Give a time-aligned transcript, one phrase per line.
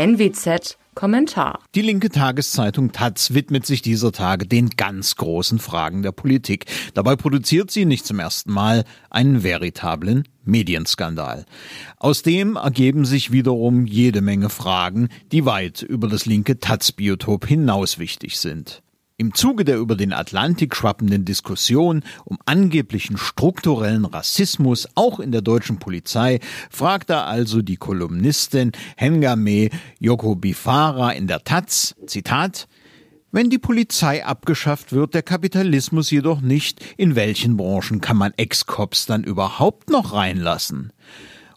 [0.00, 1.58] NWZ Kommentar.
[1.74, 6.64] Die linke Tageszeitung Taz widmet sich dieser Tage den ganz großen Fragen der Politik.
[6.94, 11.44] Dabei produziert sie nicht zum ersten Mal einen veritablen Medienskandal.
[11.98, 17.98] Aus dem ergeben sich wiederum jede Menge Fragen, die weit über das linke Taz-Biotop hinaus
[17.98, 18.82] wichtig sind.
[19.20, 25.42] Im Zuge der über den Atlantik schwappenden Diskussion um angeblichen strukturellen Rassismus auch in der
[25.42, 32.66] deutschen Polizei fragte also die Kolumnistin Hengame Yokobifara in der Taz, Zitat,
[33.30, 39.04] wenn die Polizei abgeschafft wird, der Kapitalismus jedoch nicht, in welchen Branchen kann man Ex-Cops
[39.04, 40.94] dann überhaupt noch reinlassen?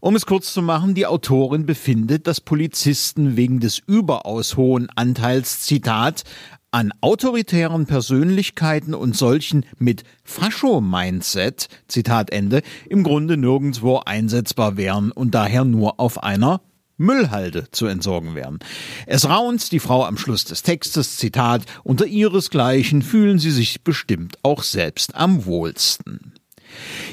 [0.00, 5.60] Um es kurz zu machen, die Autorin befindet, dass Polizisten wegen des überaus hohen Anteils,
[5.60, 6.24] Zitat,
[6.72, 15.34] an autoritären Persönlichkeiten und solchen mit Fascho-Mindset, Zitat Ende, im Grunde nirgendwo einsetzbar wären und
[15.34, 16.62] daher nur auf einer
[16.96, 18.58] Müllhalde zu entsorgen wären.
[19.06, 24.38] Es raunt die Frau am Schluss des Textes, Zitat, unter ihresgleichen fühlen sie sich bestimmt
[24.42, 26.32] auch selbst am wohlsten.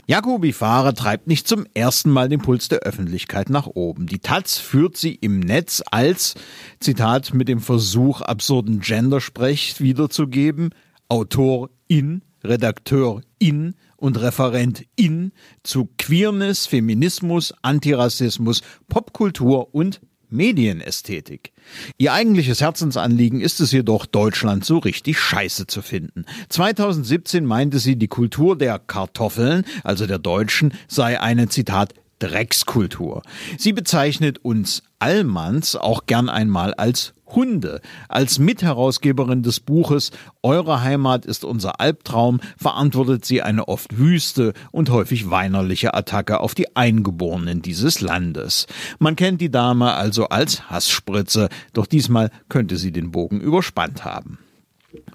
[0.10, 4.08] Jacobi Fahrer treibt nicht zum ersten Mal den Puls der Öffentlichkeit nach oben.
[4.08, 6.34] Die Taz führt sie im Netz als,
[6.80, 10.72] Zitat, mit dem Versuch, absurden Gendersprech wiederzugeben,
[11.10, 21.52] Autorin, Redakteurin und Referentin zu Queerness, Feminismus, Antirassismus, Popkultur und Medienästhetik.
[21.98, 26.26] Ihr eigentliches Herzensanliegen ist es jedoch, Deutschland so richtig scheiße zu finden.
[26.50, 33.22] 2017 meinte sie, die Kultur der Kartoffeln, also der Deutschen, sei eine, Zitat, Dreckskultur.
[33.58, 37.82] Sie bezeichnet uns Allmanns auch gern einmal als Hunde.
[38.08, 44.90] Als Mitherausgeberin des Buches Eure Heimat ist unser Albtraum verantwortet sie eine oft wüste und
[44.90, 48.68] häufig weinerliche Attacke auf die Eingeborenen dieses Landes.
[49.00, 54.40] Man kennt die Dame also als Hassspritze, doch diesmal könnte sie den Bogen überspannt haben.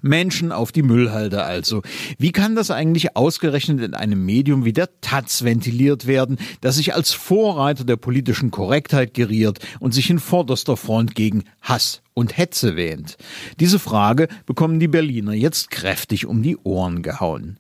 [0.03, 1.83] Menschen auf die Müllhalde also.
[2.19, 6.95] Wie kann das eigentlich ausgerechnet in einem Medium wie der Taz ventiliert werden, das sich
[6.95, 12.77] als Vorreiter der politischen Korrektheit geriert und sich in vorderster Front gegen Hass und Hetze
[12.77, 13.17] wähnt?
[13.61, 17.59] Diese Frage bekommen die Berliner jetzt kräftig um die Ohren gehauen.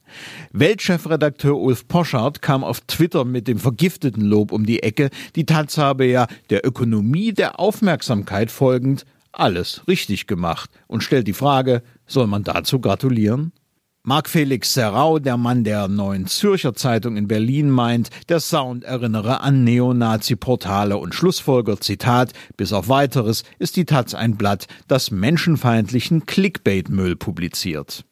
[0.52, 5.78] Weltchefredakteur Ulf Poschardt kam auf Twitter mit dem vergifteten Lob um die Ecke, die Taz
[5.78, 9.04] habe ja der Ökonomie der Aufmerksamkeit folgend
[9.36, 13.52] alles richtig gemacht und stellt die Frage, soll man dazu gratulieren?
[14.06, 19.40] Marc Felix Serrau, der Mann der Neuen Zürcher Zeitung in Berlin, meint, der Sound erinnere
[19.40, 26.26] an Neonazi-Portale und Schlussfolger, Zitat, bis auf weiteres ist die Taz ein Blatt, das menschenfeindlichen
[26.26, 28.04] Clickbait-Müll publiziert.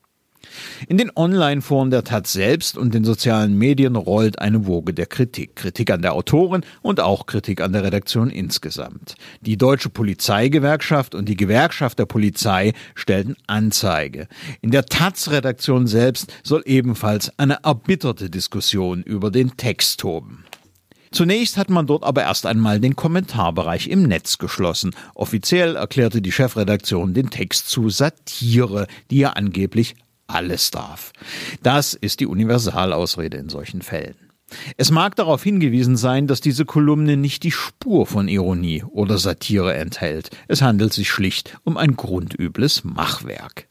[0.88, 5.56] In den Online-Foren der Taz selbst und den sozialen Medien rollt eine Woge der Kritik.
[5.56, 9.14] Kritik an der Autorin und auch Kritik an der Redaktion insgesamt.
[9.40, 14.28] Die Deutsche Polizeigewerkschaft und die Gewerkschaft der Polizei stellten Anzeige.
[14.60, 20.44] In der Taz-Redaktion selbst soll ebenfalls eine erbitterte Diskussion über den Text toben.
[21.12, 24.94] Zunächst hat man dort aber erst einmal den Kommentarbereich im Netz geschlossen.
[25.14, 29.94] Offiziell erklärte die Chefredaktion den Text zu Satire, die ja angeblich
[30.32, 31.12] alles darf.
[31.62, 34.16] Das ist die Universalausrede in solchen Fällen.
[34.76, 39.74] Es mag darauf hingewiesen sein, dass diese Kolumne nicht die Spur von Ironie oder Satire
[39.74, 40.30] enthält.
[40.48, 43.68] Es handelt sich schlicht um ein grundübles Machwerk.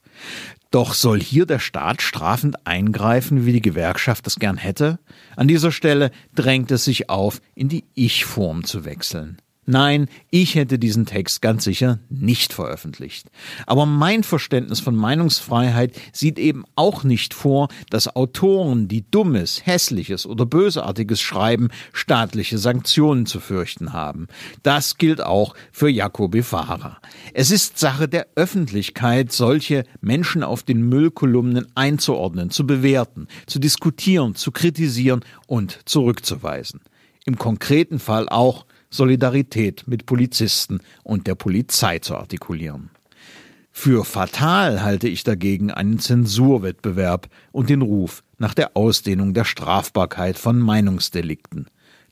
[0.70, 4.98] Doch soll hier der Staat strafend eingreifen, wie die Gewerkschaft es gern hätte?
[5.36, 9.41] An dieser Stelle drängt es sich auf, in die Ich-Form zu wechseln.
[9.64, 13.30] Nein, ich hätte diesen Text ganz sicher nicht veröffentlicht.
[13.64, 20.26] Aber mein Verständnis von Meinungsfreiheit sieht eben auch nicht vor, dass Autoren, die dummes, hässliches
[20.26, 24.26] oder bösartiges schreiben, staatliche Sanktionen zu fürchten haben.
[24.64, 26.98] Das gilt auch für Jacobi Fahrer.
[27.32, 34.34] Es ist Sache der Öffentlichkeit, solche Menschen auf den Müllkolumnen einzuordnen, zu bewerten, zu diskutieren,
[34.34, 36.80] zu kritisieren und zurückzuweisen.
[37.24, 42.90] Im konkreten Fall auch Solidarität mit Polizisten und der Polizei zu artikulieren.
[43.72, 50.38] Für fatal halte ich dagegen einen Zensurwettbewerb und den Ruf nach der Ausdehnung der Strafbarkeit
[50.38, 51.66] von Meinungsdelikten.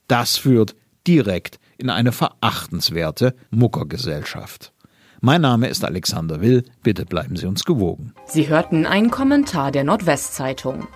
[0.08, 0.74] Das führt
[1.06, 4.72] direkt in eine verachtenswerte Muckergesellschaft.
[5.20, 8.14] Mein Name ist Alexander Will, bitte bleiben Sie uns gewogen.
[8.26, 10.88] Sie hörten einen Kommentar der Nordwestzeitung.